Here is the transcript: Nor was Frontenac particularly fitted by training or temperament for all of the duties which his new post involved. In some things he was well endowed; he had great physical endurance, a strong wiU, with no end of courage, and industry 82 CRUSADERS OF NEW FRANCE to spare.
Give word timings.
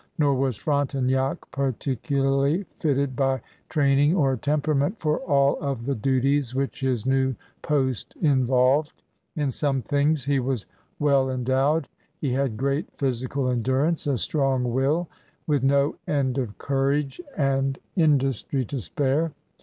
Nor 0.17 0.33
was 0.33 0.57
Frontenac 0.57 1.51
particularly 1.51 2.63
fitted 2.79 3.15
by 3.15 3.41
training 3.69 4.15
or 4.15 4.35
temperament 4.35 4.97
for 4.99 5.19
all 5.19 5.59
of 5.59 5.85
the 5.85 5.93
duties 5.93 6.55
which 6.55 6.79
his 6.79 7.05
new 7.05 7.35
post 7.61 8.15
involved. 8.19 9.03
In 9.35 9.51
some 9.51 9.83
things 9.83 10.25
he 10.25 10.39
was 10.39 10.65
well 10.97 11.29
endowed; 11.29 11.87
he 12.19 12.31
had 12.33 12.57
great 12.57 12.91
physical 12.97 13.47
endurance, 13.47 14.07
a 14.07 14.17
strong 14.17 14.63
wiU, 14.63 15.05
with 15.45 15.61
no 15.61 15.97
end 16.07 16.39
of 16.39 16.57
courage, 16.57 17.21
and 17.37 17.77
industry 17.95 18.61
82 18.61 18.75
CRUSADERS 18.75 18.87
OF 18.87 18.99
NEW 18.99 19.05
FRANCE 19.05 19.25
to 19.31 19.35
spare. 19.35 19.35